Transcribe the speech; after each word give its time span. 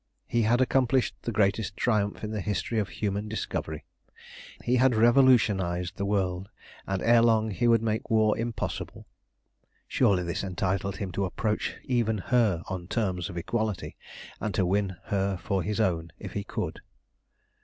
He 0.25 0.41
had 0.41 0.61
accomplished 0.61 1.13
the 1.21 1.31
greatest 1.31 1.77
triumph 1.77 2.23
in 2.23 2.31
the 2.31 2.41
history 2.41 2.79
of 2.79 2.89
human 2.89 3.29
discovery. 3.29 3.85
He 4.63 4.77
had 4.77 4.95
revolutionised 4.95 5.95
the 5.97 6.07
world, 6.07 6.49
and 6.87 7.03
ere 7.03 7.21
long 7.21 7.51
he 7.51 7.67
would 7.67 7.83
make 7.83 8.09
war 8.09 8.35
impossible. 8.35 9.05
Surely 9.87 10.23
this 10.23 10.43
entitled 10.43 10.95
him 10.95 11.11
to 11.11 11.25
approach 11.25 11.75
even 11.83 12.17
her 12.17 12.63
on 12.67 12.87
terms 12.87 13.29
of 13.29 13.37
equality, 13.37 13.95
and 14.39 14.55
to 14.55 14.65
win 14.65 14.95
her 15.03 15.37
for 15.37 15.61
his 15.61 15.79
own 15.79 16.11
if 16.17 16.33
he 16.33 16.43
could. 16.43 16.81